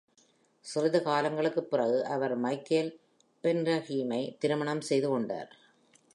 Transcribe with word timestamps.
சிறிது 0.65 1.01
காலங்களுக்கு 1.01 1.63
பிறகு, 1.63 2.05
அவர் 2.05 2.35
மைக்கேல் 2.37 2.91
பென்னஹூமை 3.43 4.37
திருமணம் 4.39 4.81
செய்து 4.81 5.09
கொண்டார். 5.09 5.51